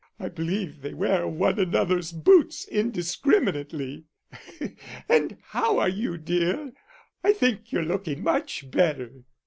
I 0.19 0.29
believe 0.29 0.81
they 0.81 0.95
wear 0.95 1.27
one 1.27 1.59
another's 1.59 2.11
boots 2.11 2.67
indiscriminately.... 2.67 4.05
And 5.07 5.37
how 5.51 5.77
are 5.77 5.89
you, 5.89 6.17
dear? 6.17 6.73
I 7.23 7.33
think 7.33 7.71
you're 7.71 7.83
looking 7.83 8.23
much 8.23 8.71
better." 8.71 9.25